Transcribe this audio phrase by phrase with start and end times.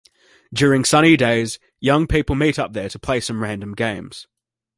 [0.51, 4.25] During sunny days, young people meet up there to play some random games.